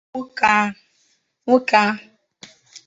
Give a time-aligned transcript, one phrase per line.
[1.47, 1.83] Nwoke a